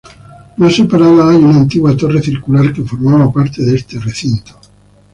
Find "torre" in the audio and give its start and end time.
1.95-2.23